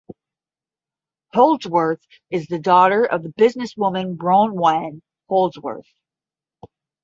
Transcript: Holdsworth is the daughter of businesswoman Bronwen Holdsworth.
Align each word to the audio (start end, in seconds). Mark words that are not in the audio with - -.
Holdsworth 1.35 2.01
is 2.31 2.47
the 2.47 2.57
daughter 2.57 3.05
of 3.05 3.21
businesswoman 3.39 4.17
Bronwen 4.17 5.03
Holdsworth. 5.29 5.93